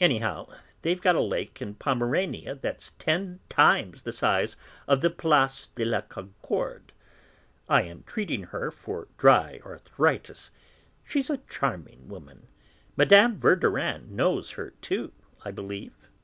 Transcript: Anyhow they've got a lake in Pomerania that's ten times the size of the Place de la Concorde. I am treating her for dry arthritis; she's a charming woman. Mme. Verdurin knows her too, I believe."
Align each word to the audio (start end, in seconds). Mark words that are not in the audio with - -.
Anyhow 0.00 0.50
they've 0.82 1.00
got 1.02 1.16
a 1.16 1.20
lake 1.20 1.60
in 1.60 1.74
Pomerania 1.74 2.54
that's 2.54 2.92
ten 2.92 3.40
times 3.48 4.02
the 4.02 4.12
size 4.12 4.56
of 4.86 5.00
the 5.00 5.10
Place 5.10 5.68
de 5.74 5.84
la 5.84 6.00
Concorde. 6.02 6.92
I 7.68 7.82
am 7.82 8.04
treating 8.04 8.44
her 8.44 8.70
for 8.70 9.08
dry 9.18 9.58
arthritis; 9.66 10.52
she's 11.02 11.28
a 11.28 11.38
charming 11.50 12.06
woman. 12.08 12.46
Mme. 12.96 13.34
Verdurin 13.36 14.14
knows 14.14 14.52
her 14.52 14.74
too, 14.80 15.10
I 15.44 15.50
believe." 15.50 15.90